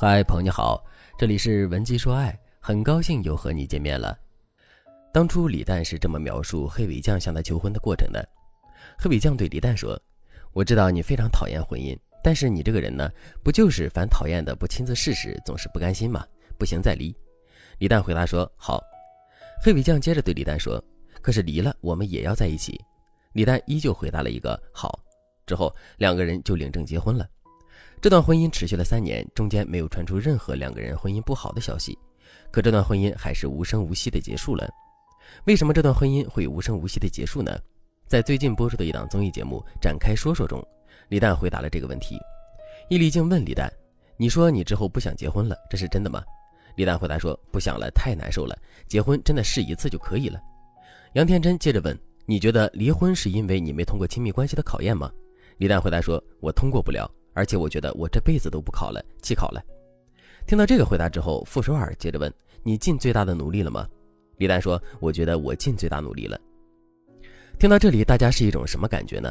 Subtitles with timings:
[0.00, 0.80] 嗨，朋友你好，
[1.18, 4.16] 这里是文姬说爱，很高兴又和你见面了。
[5.12, 8.24] 当初李诞是这么描述黑尾酱向他求婚的过程的：
[8.96, 10.00] 黑尾酱对李诞说
[10.54, 13.10] ：“我知道你非常讨厌婚姻，但是你这个人呢，
[13.42, 16.24] 不就是凡讨厌的不亲自试试，总是不甘心吗？
[16.56, 17.12] 不行再离。”
[17.80, 18.80] 李诞回答说：“好。”
[19.60, 20.80] 黑尾酱接着对李诞说
[21.20, 22.80] ：“可是离了，我们也要在一起。”
[23.34, 24.96] 李诞依旧回答了一个“好”，
[25.44, 27.28] 之后两个人就领证结婚了。
[28.00, 31.98] 这段婚姻持续了三年，中间没有传出任何两个人婚姻不好的消息，
[32.52, 34.68] 可这段婚姻还是无声无息的结束了。
[35.46, 37.58] 为什么这段婚姻会无声无息的结束呢？
[38.06, 40.64] 在最近播出的一档综艺节目《展开说说》中，
[41.08, 42.16] 李诞回答了这个问题。
[42.88, 43.70] 易立竞问李诞
[44.16, 46.22] ：“你说你之后不想结婚了，这是真的吗？”
[46.76, 48.56] 李诞回答说：“不想了，太难受了。
[48.86, 50.40] 结婚真的试一次就可以了。”
[51.14, 55.10] 杨天真接着问：“你觉得离婚是因为你没通过亲密关系的考验吗？”
[55.58, 59.62] 李诞回答说：“我通过不了。”而且我觉得我这辈子都不考了，弃考了。
[60.44, 62.32] 听到这个回答之后，傅首尔接着问
[62.64, 63.86] ：“你尽最大的努力了吗？”
[64.38, 66.36] 李丹说：“我觉得我尽最大努力了。”
[67.56, 69.30] 听到这里，大家是一种什么感觉呢？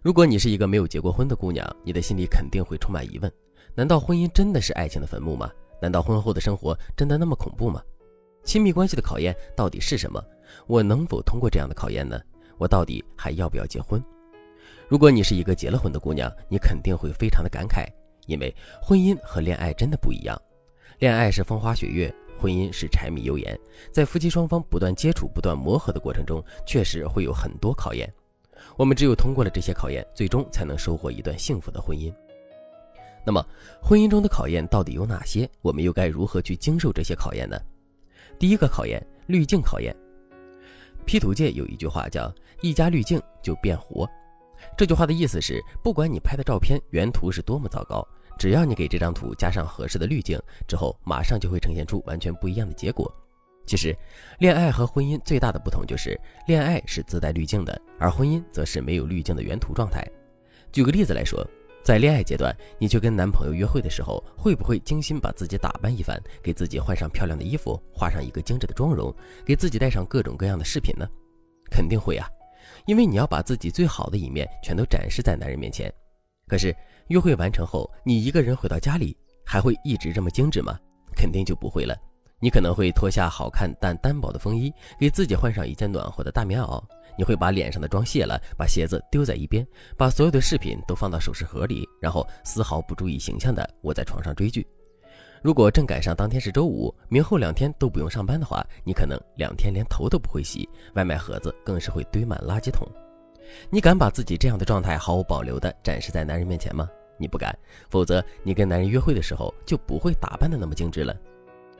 [0.00, 3.30] 如果你是一个没有结过婚的姑娘，你的心里肯定会充满疑问：
[3.74, 5.50] 难道婚姻真的是爱情的坟墓吗？
[5.82, 7.82] 难道婚后的生活真的那么恐怖吗？
[8.42, 10.18] 亲密关系的考验到底是什么？
[10.66, 12.18] 我能否通过这样的考验呢？
[12.56, 14.02] 我到底还要不要结婚？
[14.90, 17.86] 如果你是一个结了婚的姑娘，你肯定会非常的感慨，
[18.26, 18.52] 因为
[18.82, 20.36] 婚姻和恋爱真的不一样。
[20.98, 23.56] 恋爱是风花雪月，婚姻是柴米油盐。
[23.92, 28.12] 在夫妻双方不断接触、不断磨合的过程中，确实会有很多考验。
[28.76, 32.12] 我们只有通过了这些考验，最终才能收获一段幸福的婚姻。
[33.24, 33.46] 那么，
[33.80, 35.48] 婚姻中的考验到底有哪些？
[35.62, 37.56] 我们又该如何去经受这些考验呢？
[38.40, 39.94] 第一个考验，滤镜考验。
[41.06, 44.04] P 图界有一句话叫“一加滤镜就变活”。
[44.76, 48.06] 这句话的意思是，不管你拍的照片原图是多么糟糕，
[48.38, 53.12] 只要你给这张图加上合适的滤镜之后，马上就会呈现出完全不一样的结果。
[53.66, 53.96] 其实，
[54.38, 60.04] 恋爱和婚姻最大的不同就是，恋爱是自带滤镜的，而婚姻则是没有滤镜的原图状态。
[60.72, 61.46] 举个例子来说，
[61.84, 71.06] 在恋爱阶段，你去跟男朋友约会的时候，会不会精心把自己打扮一番，给自己换上漂亮的衣服，画上一个精致的妆容，给自己带上各种各样的饰品呢？
[71.70, 72.28] 肯定会啊。
[72.86, 75.92] 因为你要把自己最好的一面全都展示在男人面前，
[76.46, 76.74] 可是
[77.08, 80.78] 约会完成后，你一个人回到家里，还会一直这么精致吗？
[81.14, 81.96] 肯定就不会了。
[82.42, 86.82] 你可能会脱下好看但单薄的风衣，给自己换上一件暖和的大棉袄。
[87.18, 89.66] 你会把脸上的妆卸了，把鞋子丢在一边，
[89.98, 94.66] 把所有的饰品都放到首饰盒里，然后丝毫不注意形象的窝在床上追剧。
[95.42, 102.86] 如果正赶上当天是周五，明后两天都不用上班的话，你可能两天连头都不会洗，外卖盒子更是会堆满垃圾桶。
[103.70, 106.88] 你敢把自己这样的状态毫无保留地展示在男人面前吗？
[107.16, 107.56] 你不敢，
[107.88, 111.16] 否则你跟男人约会的时候就不会打扮得那么精致了。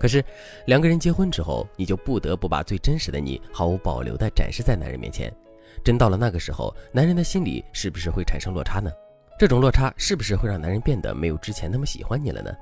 [0.00, 0.22] 可是
[0.66, 5.32] 两个人结婚之后，你就不得不把最真实的你毫无保留地展示在男人面前。
[5.84, 8.90] 真到了那个时候，男人的心里是不是会产生落差呢？
[9.38, 12.52] 这种落差是不是会让男人变得没有之前那么喜欢你了呢？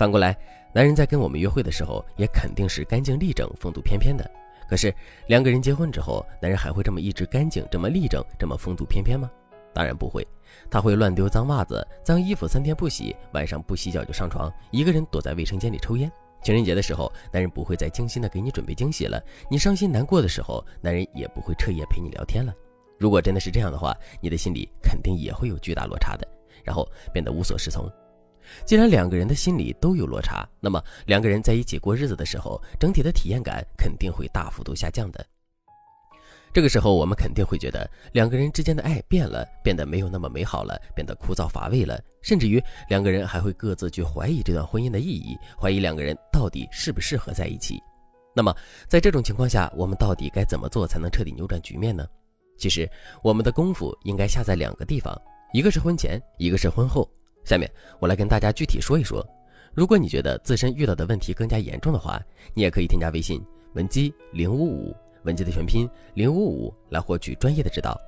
[0.00, 0.34] 反过来，
[0.72, 4.24] 男人在跟我们约会的时候，也肯定是干净利整、风度翩翩的。
[4.66, 4.90] 可是
[5.26, 9.30] 两个人结婚之后，男人还会这么一直干净、这么利整、这么风度翩翩吗？
[9.74, 10.26] 当然不会，
[10.70, 16.10] 他会乱丢脏袜子、脏衣服，三天不洗，晚上不洗脚就上床，一个人躲在卫生间里抽烟。
[16.42, 19.22] 情人节的时候，男人不会再精心的给你准备惊喜了。
[19.50, 22.54] 你伤心难过的时候，男人也不会彻夜陪你聊天了。
[22.98, 26.26] 如果真的是这样的话，你的心里肯定也会有巨大落差的，
[26.64, 27.86] 然后变得无所适从。
[28.64, 35.24] 既然两个人的心里都有落差，那么两个人在一起过日子的时候，整体的体验感肯定会大幅度下降的。
[36.52, 47.80] 这个时候，我们肯定会觉得两个人之间的爱变了，变得没有那么美好了，变得枯燥乏味了，甚至于两个人还会各自去怀疑这段婚姻的意义，怀疑两个人到底适不适合在一起。
[48.34, 48.52] 那么，
[48.88, 52.04] 在这种情况下，我们到底该怎么做才能彻底扭转局面呢？
[52.58, 52.90] 其实，
[53.22, 55.16] 我们的功夫应该下在两个地方，
[55.52, 57.08] 一个是婚前，一个是婚后。
[57.44, 59.26] 下面我来跟大家具体说一说，
[59.74, 62.20] 如果你觉得自身遇到的问题更加严重的话，
[62.54, 63.42] 你也可以添加微信
[63.74, 67.98] 文姬零五五，文姬的全拼零五五，来获取专业的指导。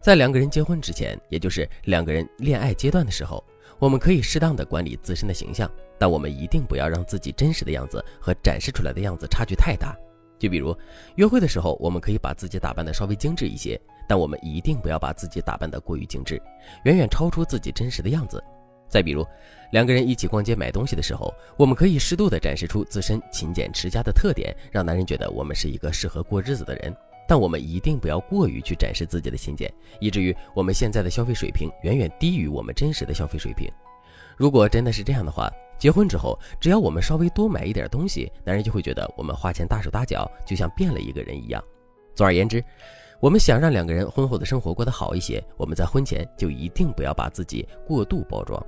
[0.00, 3.44] 在两个人结婚之前，也就是两个人恋爱阶段的时候，
[3.78, 9.96] 我们可以适当的管理自身的形象，但我们一定不要让自己真实的样子和展示出来的样子差距太大。
[10.40, 10.76] 就比如
[11.14, 13.80] 约会的时候，我们可以把自己打扮的稍微精致一些。
[14.08, 16.42] 但我们一定不要把自己打扮得过于精致，
[16.82, 18.42] 远远超出自己真实的样子。
[18.88, 19.24] 再比如，
[19.70, 26.92] 两个人一起逛街买东西的时候，我们可以适度地展示出自身勤俭持家的特点，让男人觉得我们是一个适合过日子的人。
[27.28, 33.70] 但我们一定不要过于去展示自己的勤俭，以至于我们现在的消费水平远远低于我们真实的消费水平。
[34.36, 35.48] 如果真的是这样的话，
[35.80, 41.64] 结婚之后，只要我们稍微多买一点东西，男人就会觉得我们花钱大手大脚，就像变了一个人一样。
[42.14, 42.62] 总而言之，
[43.18, 48.62] 我们想让两个人婚后的生活过得好一些，我们在婚前就一定不要把自己过度包装。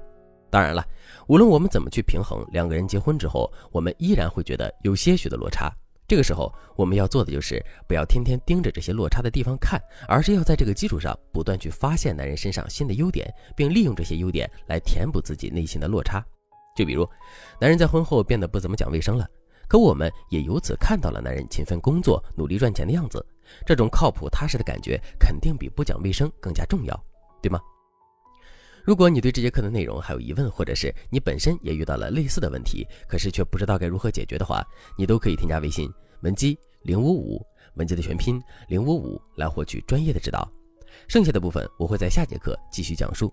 [0.49, 0.83] 当然了，
[1.27, 5.71] 无论我们怎么去平衡，两个人结婚之后，我们依然会觉得有些许的落差。
[6.09, 16.25] 这个时候，我们要做的就是不要天天盯着这些落差的地方看，而是要在这个基础上不断去发现男人身上新的优点，并利用这些优点来填补自己内心的落差。
[16.75, 17.09] 就比如，
[17.61, 19.29] 男人在婚后变得不怎么讲卫生了，
[19.69, 23.25] 可我们也由此看到了男人勤奋工作、努力赚钱的样子。
[23.67, 27.05] 这种靠谱踏实的感觉，肯定比不讲卫生更加重要，
[27.43, 27.61] 对吗？
[28.85, 34.65] 如果你对这节课的内容还有疑问，或者是你本身也遇到了类似的问题，可是却不知道该如何解决的话，
[34.97, 35.89] 你都可以添加微信
[36.23, 37.45] 文姬零五五，
[37.75, 40.51] 文姬的全拼零五五，来获取专业的指导。
[41.09, 43.33] 剩下的部分我会在下节课继续讲述。